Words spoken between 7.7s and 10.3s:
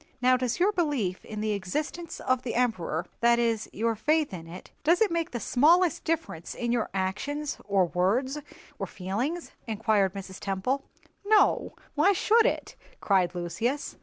words, or feelings?" inquired